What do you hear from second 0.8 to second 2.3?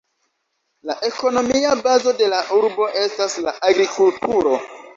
La ekonomia bazo de